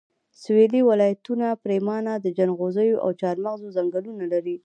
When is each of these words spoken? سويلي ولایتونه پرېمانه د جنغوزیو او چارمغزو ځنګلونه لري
سويلي 0.41 0.81
ولایتونه 0.89 1.47
پرېمانه 1.63 2.13
د 2.19 2.25
جنغوزیو 2.37 3.01
او 3.03 3.09
چارمغزو 3.21 3.73
ځنګلونه 3.77 4.23
لري 4.33 4.55